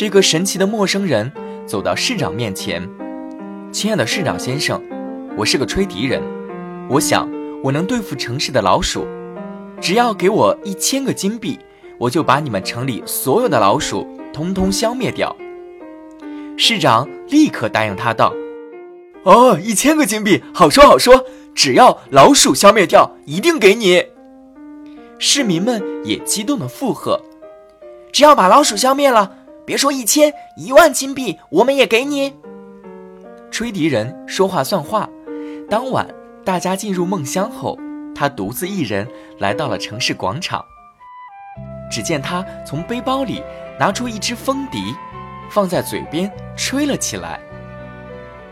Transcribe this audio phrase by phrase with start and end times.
[0.00, 1.30] 这个神奇的陌生人
[1.66, 2.88] 走到市长面前
[3.70, 4.82] ：“亲爱的市长先生，
[5.36, 6.22] 我是个吹笛人，
[6.88, 7.30] 我想
[7.62, 9.06] 我能对付城市的老鼠。
[9.78, 11.58] 只要给我一千个金币，
[11.98, 15.36] 我就把你们城里所有的老鼠通通消灭掉。”
[16.56, 18.32] 市长立刻答应他道
[19.24, 24.02] ：“哦，一千个金币，好说好说，只要老鼠消灭掉，一定给你。”
[25.20, 27.20] 市民们也激动地附和
[28.10, 29.32] ：“只要把老鼠消灭了。”
[29.66, 32.34] 别说一千一万金币，我们也给你。
[33.50, 35.08] 吹笛人说话算话。
[35.68, 36.08] 当晚，
[36.44, 37.78] 大家进入梦乡后，
[38.14, 39.06] 他独自一人
[39.38, 40.64] 来到了城市广场。
[41.90, 43.42] 只见他从背包里
[43.78, 44.94] 拿出一支风笛，
[45.50, 47.40] 放在嘴边吹了起来。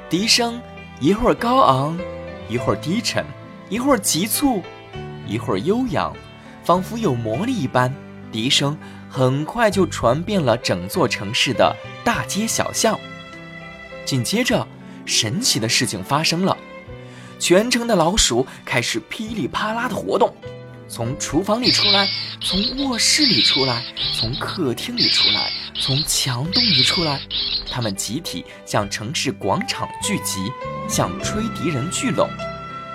[0.08, 0.60] 笛声
[1.00, 1.98] 一会儿高昂，
[2.48, 3.24] 一会儿低沉，
[3.68, 4.62] 一会儿急促，
[5.26, 6.12] 一会儿悠扬，
[6.64, 7.92] 仿佛有魔力一般。
[8.30, 8.76] 笛声
[9.10, 12.98] 很快就传遍了整座城市的大街小巷。
[14.04, 14.66] 紧接着，
[15.04, 16.56] 神奇的事情发生了，
[17.38, 20.34] 全城的老鼠开始噼里啪啦的活动，
[20.88, 22.08] 从厨房里出来，
[22.40, 23.82] 从卧室里出来，
[24.18, 27.20] 从客厅里出来，从墙洞里出来，
[27.70, 30.50] 它们集体向城市广场聚集，
[30.88, 32.28] 向吹笛人聚拢。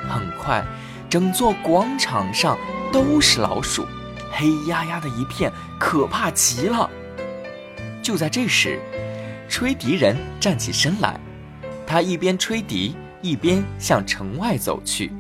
[0.10, 0.66] 很快，
[1.10, 2.58] 整座广场上
[2.92, 3.86] 都是老鼠。
[4.36, 6.90] 黑压压的一片，可怕极了。
[8.02, 8.80] 就在这时，
[9.48, 11.20] 吹笛人站起身来，
[11.86, 15.12] 他一边吹笛，一边向城外走去。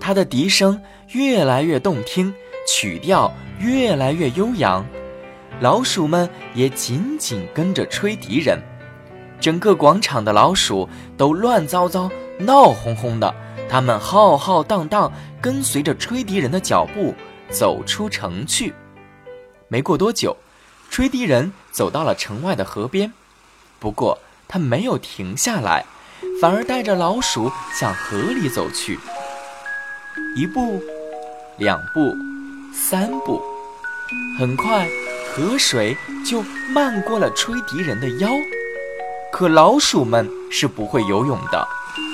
[0.00, 0.78] 他的笛声
[1.12, 2.34] 越来越动听，
[2.66, 4.84] 曲调越来越悠扬，
[5.60, 8.58] 老鼠们也紧紧跟着吹笛人。
[9.40, 13.34] 整个广场的老鼠都乱糟糟、闹哄哄的，
[13.68, 17.14] 他们浩浩荡荡跟随着吹笛人的脚步。
[17.52, 18.72] 走出城去，
[19.68, 20.36] 没过多久，
[20.90, 23.12] 吹笛人走到了城外的河边。
[23.78, 25.84] 不过他没有停下来，
[26.40, 28.98] 反而带着老鼠向河里走去。
[30.34, 30.82] 一步，
[31.58, 32.14] 两步，
[32.74, 33.42] 三步，
[34.38, 34.88] 很快
[35.34, 36.42] 河水就
[36.74, 38.30] 漫过了吹笛人的腰。
[39.30, 41.66] 可老鼠们是不会游泳的，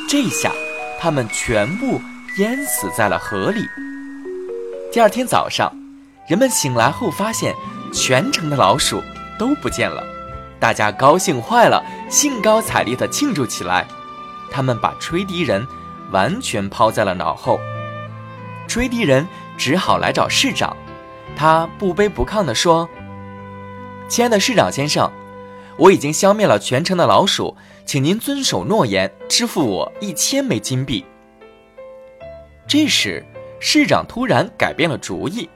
[0.08, 0.52] 这下
[1.00, 2.00] 它们全部
[2.38, 3.62] 淹死在了河里。
[4.90, 5.70] 第二天早上，
[6.26, 7.54] 人们醒来后发现，
[7.92, 9.02] 全城的老鼠
[9.38, 10.02] 都不见了。
[10.58, 13.86] 大家高兴坏了，兴高采烈地庆祝起来。
[14.50, 15.66] 他们把吹笛人
[16.10, 17.60] 完全抛在了脑后。
[18.66, 19.28] 吹笛人
[19.58, 20.74] 只好来找市长。
[21.36, 22.88] 他不卑不亢地说
[24.08, 25.12] ：“亲爱的市长先生，
[25.76, 27.54] 我已经消灭了全城的老鼠，
[27.84, 31.04] 请您遵守诺言，支付我一千枚金币。”
[32.66, 33.22] 这时。
[33.60, 35.48] 市长突然改变了主意，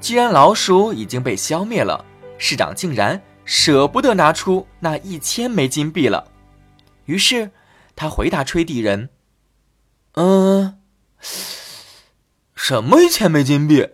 [0.00, 2.04] 既然老鼠已经被消灭了，
[2.38, 6.30] 市长竟然舍不得拿出那一千枚金币了。
[7.06, 7.50] 于是，
[7.94, 9.08] 他回答吹笛人
[10.14, 10.78] ：“嗯，
[12.54, 13.88] 什么一千枚金币？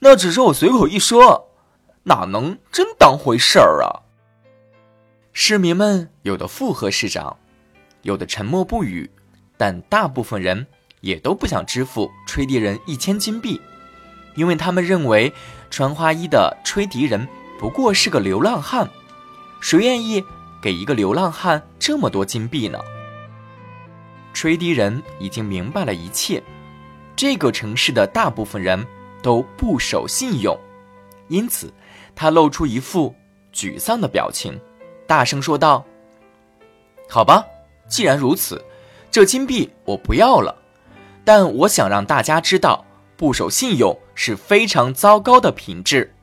[0.00, 1.50] 那只是我随口一说，
[2.04, 4.06] 哪能真当回事儿啊？”
[5.32, 7.36] 市民们有的附和市长，
[8.02, 9.10] 有的沉默不语，
[9.56, 10.66] 但大部分人。
[11.00, 13.60] 也都不想支付吹笛人一千金币，
[14.34, 15.32] 因为他们认为
[15.70, 17.26] 穿花衣的吹笛人
[17.58, 18.88] 不过是个流浪汉，
[19.60, 20.24] 谁愿意
[20.60, 22.78] 给一个流浪汉这么多金币呢？
[24.32, 26.42] 吹笛人已经明白了一切，
[27.16, 28.86] 这个城市的大部分人
[29.22, 30.56] 都不守信用，
[31.28, 31.72] 因此
[32.14, 33.14] 他露出一副
[33.52, 34.60] 沮丧的表情，
[35.06, 35.84] 大声说道
[37.10, 37.44] ：“好吧，
[37.88, 38.64] 既然如此，
[39.10, 40.54] 这金币我不要了。”
[41.28, 46.14] 但我想让大家知道，不守信用是非常糟糕的品质。